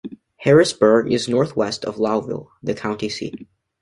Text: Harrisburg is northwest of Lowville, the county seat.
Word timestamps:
Harrisburg 0.37 1.13
is 1.13 1.29
northwest 1.29 1.85
of 1.85 1.97
Lowville, 1.97 2.47
the 2.63 2.73
county 2.73 3.07
seat. 3.07 3.45